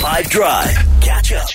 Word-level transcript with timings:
5 0.00 0.30
Drive. 0.30 0.70
Catch 1.02 1.30
up. 1.34 1.46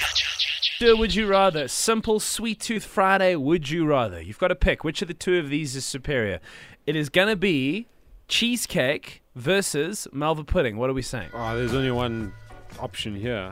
Do 0.80 0.96
would 0.98 1.16
you 1.16 1.26
rather? 1.26 1.68
Simple 1.68 2.20
Sweet 2.20 2.60
Tooth 2.60 2.86
Friday, 2.86 3.36
would 3.36 3.72
you 3.72 3.88
rather? 3.88 4.22
You've 4.22 4.38
got 4.38 4.50
to 4.50 4.56
pick 4.56 4.84
which 4.84 5.02
of 5.02 5.08
the 5.08 5.16
two 5.16 5.40
of 5.40 5.50
these 5.50 5.76
is 5.76 5.84
superior. 5.84 6.40
It 6.86 6.96
is 6.96 7.10
going 7.10 7.30
to 7.30 7.36
be 7.36 7.88
cheesecake 8.28 9.24
versus 9.34 10.08
Malva 10.12 10.44
pudding. 10.44 10.78
What 10.78 10.92
are 10.92 10.94
we 10.94 11.02
saying? 11.02 11.30
Oh, 11.34 11.58
there's 11.58 11.74
only 11.74 11.90
one 11.90 12.34
option 12.80 13.16
here. 13.16 13.52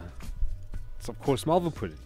It's 0.99 1.09
of 1.09 1.19
course 1.19 1.47
Malva 1.47 1.71
pudding. 1.71 1.97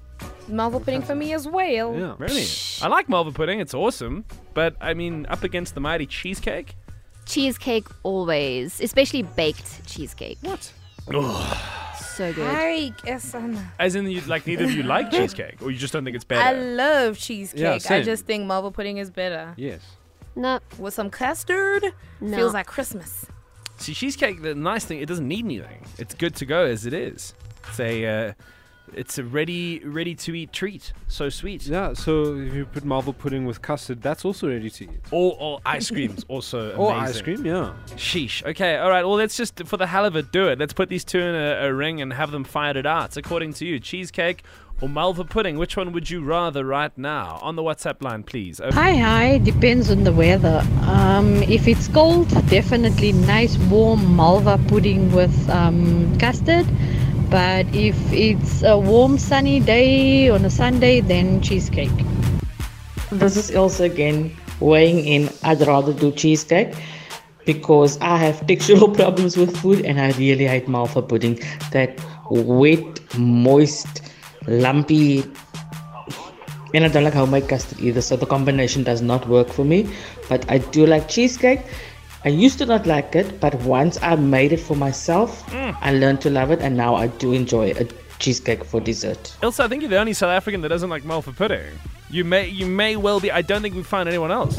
Malva 0.47 0.79
pudding 0.79 1.01
for 1.01 1.13
me 1.13 1.33
as 1.33 1.45
well. 1.45 1.93
Yeah. 1.93 2.15
Really? 2.17 2.45
I 2.81 2.87
like 2.87 3.09
Malva 3.09 3.33
pudding, 3.33 3.59
it's 3.59 3.73
awesome. 3.73 4.23
But 4.53 4.77
I 4.79 4.93
mean, 4.93 5.25
up 5.25 5.43
against 5.43 5.75
the 5.75 5.81
mighty 5.81 6.05
cheesecake? 6.05 6.73
Cheesecake 7.25 7.87
always, 8.03 8.79
especially 8.79 9.23
baked 9.23 9.85
cheesecake. 9.85 10.37
What? 10.41 10.71
So 12.17 12.33
good. 12.33 12.47
I 12.47 12.89
guess 13.05 13.35
I'm. 13.35 13.59
As 13.77 13.93
in, 13.93 14.09
you, 14.09 14.21
like, 14.21 14.47
neither 14.47 14.63
of 14.65 14.71
you 14.71 14.81
like 14.81 15.11
cheesecake, 15.17 15.61
or 15.61 15.69
you 15.69 15.77
just 15.77 15.93
don't 15.93 16.03
think 16.03 16.15
it's 16.15 16.25
better. 16.25 16.41
I 16.41 16.53
better? 16.53 16.65
love 16.75 17.19
cheesecake. 17.19 17.61
Yeah, 17.61 17.73
I 17.73 17.77
same. 17.77 18.03
just 18.05 18.25
think 18.25 18.47
Malva 18.47 18.71
pudding 18.71 18.97
is 18.97 19.11
better. 19.11 19.53
Yes. 19.55 19.81
No, 20.35 20.59
With 20.79 20.95
some 20.95 21.11
custard, 21.11 21.83
no. 22.19 22.35
feels 22.35 22.55
like 22.55 22.65
Christmas. 22.65 23.27
See, 23.77 23.93
cheesecake, 23.93 24.41
the 24.41 24.55
nice 24.55 24.83
thing, 24.83 24.99
it 24.99 25.05
doesn't 25.07 25.27
need 25.27 25.45
anything. 25.45 25.85
It's 25.99 26.15
good 26.15 26.33
to 26.37 26.45
go 26.47 26.65
as 26.65 26.87
it 26.87 26.93
is. 26.93 27.35
It's 27.69 27.79
a, 27.79 28.05
uh, 28.29 28.33
it's 28.93 29.17
a 29.17 29.23
ready, 29.23 29.79
ready 29.79 30.15
to 30.15 30.33
eat 30.35 30.53
treat. 30.53 30.93
So 31.07 31.29
sweet. 31.29 31.65
Yeah, 31.65 31.93
so 31.93 32.35
if 32.35 32.53
you 32.53 32.65
put 32.65 32.83
Malva 32.85 33.13
pudding 33.13 33.45
with 33.45 33.61
custard, 33.61 34.01
that's 34.01 34.25
also 34.25 34.47
ready 34.47 34.69
to 34.69 34.83
eat. 34.85 34.99
Or, 35.11 35.35
or 35.39 35.59
ice 35.65 35.89
cream's 35.89 36.23
also 36.27 36.71
amazing. 36.71 36.79
Or 36.79 36.93
ice 36.93 37.21
cream, 37.21 37.45
yeah. 37.45 37.73
Sheesh. 37.95 38.45
Okay, 38.45 38.77
all 38.77 38.89
right. 38.89 39.03
Well, 39.05 39.15
let's 39.15 39.37
just, 39.37 39.63
for 39.65 39.77
the 39.77 39.87
hell 39.87 40.05
of 40.05 40.15
it, 40.15 40.31
do 40.31 40.47
it. 40.47 40.59
Let's 40.59 40.73
put 40.73 40.89
these 40.89 41.03
two 41.03 41.19
in 41.19 41.35
a, 41.35 41.67
a 41.67 41.73
ring 41.73 42.01
and 42.01 42.13
have 42.13 42.31
them 42.31 42.43
fight 42.43 42.77
it 42.77 42.85
out. 42.85 43.17
According 43.17 43.53
to 43.53 43.65
you, 43.65 43.79
cheesecake 43.79 44.43
or 44.81 44.89
Malva 44.89 45.23
pudding, 45.23 45.57
which 45.57 45.75
one 45.75 45.91
would 45.91 46.09
you 46.09 46.23
rather 46.23 46.63
right 46.63 46.95
now? 46.97 47.39
On 47.41 47.55
the 47.55 47.63
WhatsApp 47.63 48.01
line, 48.03 48.23
please. 48.23 48.61
Oh, 48.61 48.71
Hi, 48.71 48.95
hi. 48.95 49.37
Depends 49.39 49.89
on 49.89 50.03
the 50.03 50.11
weather. 50.11 50.63
Um, 50.81 51.41
if 51.43 51.67
it's 51.67 51.87
cold, 51.87 52.29
definitely 52.49 53.11
nice 53.11 53.57
warm 53.57 54.15
malva 54.15 54.59
pudding 54.67 55.11
with 55.11 55.49
um, 55.49 56.17
custard. 56.19 56.67
But 57.29 57.65
if 57.75 57.95
it's 58.13 58.63
a 58.63 58.77
warm 58.77 59.17
sunny 59.17 59.59
day 59.59 60.29
on 60.29 60.45
a 60.45 60.49
Sunday, 60.49 61.01
then 61.01 61.41
cheesecake. 61.41 61.91
This 63.11 63.35
is 63.35 63.51
Ilse 63.51 63.81
again, 63.81 64.35
weighing 64.61 65.05
in. 65.05 65.29
I'd 65.43 65.59
rather 65.67 65.91
do 65.91 66.11
cheesecake 66.11 66.73
because 67.45 67.97
I 67.99 68.17
have 68.17 68.35
textural 68.47 68.95
problems 69.01 69.35
with 69.35 69.57
food 69.57 69.83
and 69.85 69.99
I 69.99 70.11
really 70.11 70.47
hate 70.47 70.69
malva 70.69 71.01
pudding. 71.01 71.39
That 71.71 71.99
wet, 72.29 73.01
moist, 73.17 74.03
lumpy. 74.47 75.25
And 76.73 76.85
I 76.85 76.87
don't 76.87 77.03
like 77.03 77.13
homemade 77.13 77.49
custard 77.49 77.79
either, 77.81 78.01
so 78.01 78.15
the 78.15 78.25
combination 78.25 78.83
does 78.83 79.01
not 79.01 79.27
work 79.27 79.49
for 79.49 79.65
me. 79.65 79.89
But 80.29 80.49
I 80.49 80.59
do 80.59 80.85
like 80.85 81.09
cheesecake. 81.09 81.61
I 82.25 82.29
used 82.29 82.57
to 82.59 82.65
not 82.65 82.85
like 82.85 83.15
it, 83.15 83.39
but 83.39 83.53
once 83.63 83.97
I 84.01 84.15
made 84.15 84.51
it 84.51 84.59
for 84.59 84.75
myself, 84.75 85.43
I 85.53 85.93
learned 85.93 86.19
to 86.21 86.29
love 86.29 86.51
it, 86.51 86.61
and 86.61 86.75
now 86.75 86.95
I 86.95 87.07
do 87.07 87.33
enjoy 87.33 87.71
a 87.71 87.85
cheesecake 88.19 88.63
for 88.65 88.81
dessert. 88.81 89.35
Ilse, 89.43 89.59
I 89.59 89.67
think 89.67 89.81
you're 89.83 89.89
the 89.89 89.99
only 89.99 90.13
South 90.13 90.31
African 90.31 90.61
that 90.61 90.69
doesn't 90.69 90.89
like 90.89 91.05
Malva 91.05 91.31
pudding. 91.31 91.79
You 92.09 92.23
may, 92.25 92.47
you 92.47 92.65
may 92.65 92.95
well 92.95 93.19
be. 93.19 93.31
I 93.31 93.41
don't 93.41 93.61
think 93.61 93.75
we 93.75 93.83
find 93.83 94.09
anyone 94.09 94.31
else. 94.31 94.57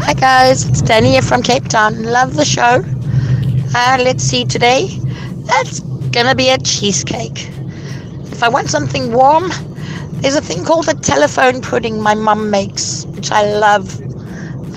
Hi 0.00 0.14
guys, 0.14 0.68
it's 0.68 0.82
Danny 0.82 1.10
here 1.12 1.22
from 1.22 1.42
Cape 1.42 1.68
Town. 1.68 2.02
Love 2.02 2.34
the 2.34 2.44
show. 2.44 2.82
Uh, 3.74 3.98
let's 4.00 4.24
see 4.24 4.44
today. 4.44 4.88
That's 5.46 5.80
gonna 6.10 6.34
be 6.34 6.48
a 6.48 6.58
cheesecake. 6.58 7.48
If 8.32 8.42
I 8.42 8.48
want 8.48 8.68
something 8.70 9.12
warm, 9.12 9.50
there's 10.22 10.36
a 10.36 10.40
thing 10.40 10.64
called 10.64 10.88
a 10.88 10.94
telephone 10.94 11.60
pudding 11.60 12.00
my 12.02 12.14
mum 12.14 12.50
makes, 12.50 13.04
which 13.06 13.30
I 13.30 13.42
love. 13.58 14.00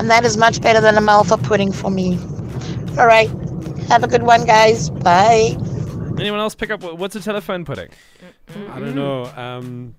And 0.02 0.10
that 0.10 0.26
is 0.26 0.36
much 0.36 0.60
better 0.64 0.82
than 0.82 0.98
a 0.98 1.02
malva 1.02 1.38
pudding 1.38 1.72
for 1.72 1.92
me. 1.92 2.18
Alright, 2.98 3.30
have 3.88 4.04
a 4.04 4.08
good 4.08 4.24
one, 4.24 4.48
guys. 4.48 4.90
Bye. 4.90 5.56
Anyone 6.20 6.40
else 6.40 6.56
pick 6.56 6.72
up? 6.72 6.82
What's 6.82 7.16
a 7.16 7.20
telephone 7.20 7.66
pudding? 7.66 7.90
I 8.72 8.80
don't 8.80 8.96
know. 8.96 9.26
Um, 9.36 9.94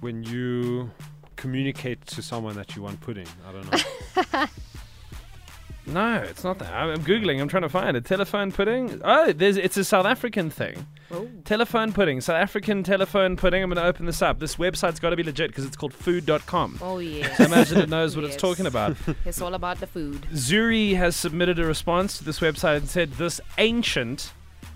when 0.00 0.22
you 0.22 0.90
communicate 1.36 2.06
to 2.06 2.22
someone 2.22 2.56
that 2.56 2.74
you 2.74 2.80
want 2.80 3.02
pudding, 3.02 3.26
I 3.46 3.52
don't 3.52 3.70
know. 3.70 4.46
No, 5.86 6.16
it's 6.16 6.44
not 6.44 6.58
that. 6.60 6.72
I'm, 6.72 6.96
googling. 6.98 7.40
I'm 7.40 7.48
trying 7.48 7.64
to 7.64 7.68
find 7.68 7.96
it. 7.96 8.04
Telephone 8.04 8.52
pudding. 8.52 9.00
Oh, 9.04 9.32
there's. 9.32 9.56
It's 9.56 9.76
a 9.76 9.84
South 9.84 10.06
African 10.06 10.48
thing. 10.50 10.86
Oh. 11.10 11.28
Telephone 11.44 11.92
pudding. 11.92 12.20
South 12.20 12.36
African 12.36 12.82
telephone 12.82 13.36
pudding. 13.36 13.62
I'm 13.62 13.68
going 13.68 13.82
to 13.82 13.88
open 13.88 14.06
this 14.06 14.22
up. 14.22 14.38
This 14.38 14.56
website's 14.56 15.00
got 15.00 15.10
to 15.10 15.16
be 15.16 15.22
legit 15.22 15.50
because 15.50 15.64
it's 15.64 15.76
called 15.76 15.92
food.com. 15.92 16.78
Oh 16.80 16.98
yeah. 16.98 17.34
Imagine 17.42 17.78
it 17.78 17.88
knows 17.88 18.16
what 18.16 18.24
it's 18.24 18.36
talking 18.40 18.66
about. 18.66 18.96
it's 19.24 19.40
all 19.40 19.54
about 19.54 19.80
the 19.80 19.86
food. 19.86 20.22
Zuri 20.32 20.96
has 20.96 21.16
submitted 21.16 21.58
a 21.58 21.66
response 21.66 22.18
to 22.18 22.24
this 22.24 22.40
website 22.40 22.76
and 22.78 22.88
said 22.88 23.12
this 23.12 23.40
ancient, 23.58 24.32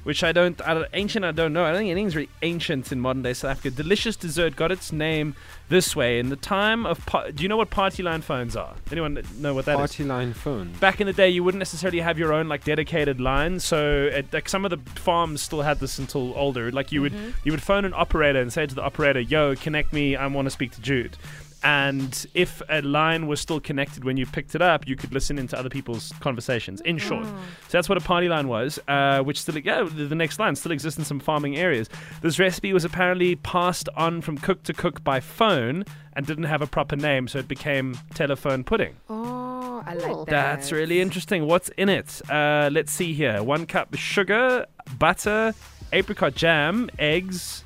which 0.06 0.22
I 0.22 0.30
don't, 0.30 0.60
I 0.64 0.72
don't 0.72 0.86
ancient 0.92 1.24
I 1.24 1.32
don't 1.32 1.52
know. 1.52 1.64
I 1.64 1.72
don't 1.72 1.78
think 1.78 1.90
anything's 1.90 2.14
really 2.14 2.28
ancient 2.42 2.92
in 2.92 3.00
modern 3.00 3.24
day 3.24 3.32
South 3.32 3.50
Africa. 3.50 3.72
Delicious 3.74 4.14
dessert 4.14 4.54
got 4.54 4.70
its 4.70 4.92
name 4.92 5.34
this 5.68 5.96
way 5.96 6.20
in 6.20 6.28
the 6.28 6.36
time 6.36 6.86
of. 6.86 7.04
Pa- 7.06 7.30
do 7.30 7.42
you 7.42 7.48
know 7.48 7.56
what 7.56 7.70
party 7.70 8.04
line 8.04 8.22
phones 8.22 8.54
are? 8.54 8.76
Anyone 8.92 9.20
know 9.38 9.52
what 9.52 9.64
that 9.64 9.72
is? 9.72 9.78
Party 9.78 10.04
line 10.04 10.32
phone. 10.32 10.72
Back 10.78 11.00
in 11.00 11.08
the 11.08 11.12
day, 11.12 11.28
you 11.28 11.42
wouldn't 11.42 11.58
necessarily 11.58 11.98
have 11.98 12.20
your 12.20 12.32
own 12.32 12.46
like 12.46 12.62
dedicated 12.62 13.20
line. 13.20 13.58
So, 13.58 14.04
it, 14.12 14.32
like 14.32 14.48
some 14.48 14.64
of 14.64 14.70
the 14.70 14.78
farms 14.92 15.42
still 15.42 15.62
had 15.62 15.80
this 15.80 15.98
until 15.98 16.38
older. 16.38 16.70
Like 16.70 16.92
you 16.92 17.02
would 17.02 17.12
mm-hmm. 17.12 17.30
you 17.42 17.50
would 17.50 17.62
phone 17.62 17.84
an 17.84 17.92
operator 17.92 18.40
and 18.40 18.52
say 18.52 18.64
to 18.64 18.76
the 18.76 18.82
operator, 18.82 19.18
"Yo, 19.18 19.56
connect 19.56 19.92
me. 19.92 20.14
I 20.14 20.24
want 20.28 20.46
to 20.46 20.50
speak 20.50 20.70
to 20.70 20.80
Jude." 20.80 21.16
And 21.66 22.26
if 22.32 22.62
a 22.68 22.80
line 22.82 23.26
was 23.26 23.40
still 23.40 23.58
connected 23.58 24.04
when 24.04 24.16
you 24.16 24.24
picked 24.24 24.54
it 24.54 24.62
up, 24.62 24.86
you 24.86 24.94
could 24.94 25.12
listen 25.12 25.36
into 25.36 25.58
other 25.58 25.68
people's 25.68 26.12
conversations. 26.20 26.80
In 26.82 26.96
short, 26.96 27.26
so 27.26 27.32
that's 27.70 27.88
what 27.88 27.98
a 27.98 28.00
party 28.00 28.28
line 28.28 28.46
was, 28.46 28.78
uh, 28.86 29.20
which 29.22 29.40
still 29.40 29.58
yeah 29.58 29.82
the 29.82 30.04
the 30.04 30.14
next 30.14 30.38
line 30.38 30.54
still 30.54 30.70
exists 30.70 30.96
in 30.96 31.04
some 31.04 31.18
farming 31.18 31.56
areas. 31.56 31.88
This 32.22 32.38
recipe 32.38 32.72
was 32.72 32.84
apparently 32.84 33.34
passed 33.34 33.88
on 33.96 34.20
from 34.20 34.38
cook 34.38 34.62
to 34.62 34.72
cook 34.72 35.02
by 35.02 35.18
phone 35.18 35.84
and 36.12 36.24
didn't 36.24 36.44
have 36.44 36.62
a 36.62 36.68
proper 36.68 36.94
name, 36.94 37.26
so 37.26 37.40
it 37.40 37.48
became 37.48 37.98
telephone 38.14 38.62
pudding. 38.62 38.94
Oh, 39.10 39.82
I 39.84 39.94
like 39.94 40.26
that. 40.26 40.30
That's 40.30 40.70
really 40.70 41.00
interesting. 41.00 41.46
What's 41.46 41.68
in 41.70 41.88
it? 41.88 42.22
Uh, 42.30 42.70
let's 42.72 42.92
see 42.92 43.12
here. 43.12 43.42
One 43.42 43.66
cup 43.66 43.92
sugar, 43.96 44.66
butter, 45.00 45.52
apricot 45.92 46.36
jam, 46.36 46.90
eggs, 47.00 47.64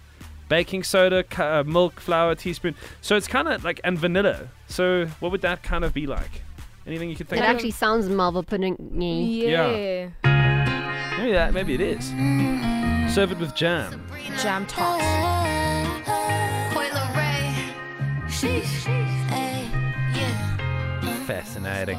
baking 0.50 0.83
soda, 0.83 1.22
cu- 1.22 1.43
uh, 1.43 1.65
milk, 1.65 2.00
flour, 2.00 2.34
teaspoon. 2.34 2.75
So 3.00 3.16
it's 3.16 3.27
kind 3.27 3.49
of 3.49 3.65
like 3.65 3.81
and 3.83 3.99
vanilla. 3.99 4.49
So 4.66 5.06
what 5.21 5.33
would 5.33 5.41
that 5.41 5.62
kind 5.62 5.83
of 5.84 5.94
be 5.94 6.06
like? 6.06 6.43
Anything 6.87 7.09
you 7.09 7.16
could 7.16 7.27
it 7.28 7.31
think 7.31 7.43
of? 7.43 7.49
It 7.49 7.53
actually 7.55 7.71
sounds 7.71 8.11
Malva 8.11 8.43
pudding. 8.43 8.77
Yeah. 8.94 10.10
Maybe 11.19 11.33
that. 11.33 11.55
Maybe 11.55 11.75
it 11.75 11.81
is. 11.81 12.05
Serve 13.15 13.33
it 13.33 13.39
with 13.39 13.55
jam. 13.55 14.06
Jam 14.43 14.66
tots. 14.66 15.05
Fascinating. 21.27 21.99